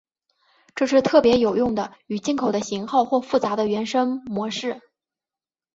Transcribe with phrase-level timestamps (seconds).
[0.73, 4.81] 这是特别有用的与进口的型号或复杂的原生模式。